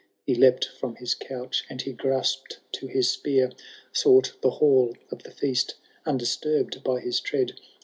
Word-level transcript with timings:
He 0.25 0.33
leapt 0.33 0.65
from 0.65 0.95
his 0.95 1.13
couch 1.13 1.63
and 1.69 1.79
he 1.83 1.93
graspM 1.93 2.57
to 2.71 2.87
his 2.87 3.11
spear; 3.11 3.51
Sought 3.93 4.33
the 4.41 4.49
hall 4.49 4.95
of 5.11 5.21
the 5.21 5.29
feast. 5.29 5.75
Undisturbed 6.07 6.83
by 6.83 6.99
his 7.01 7.19
tread. 7.19 7.51